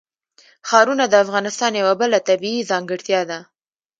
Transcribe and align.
ښارونه 0.69 1.05
د 1.09 1.13
افغانستان 1.25 1.71
یوه 1.81 1.93
بله 2.01 2.17
طبیعي 2.29 2.61
ځانګړتیا 2.71 3.21
ده. 3.29 3.39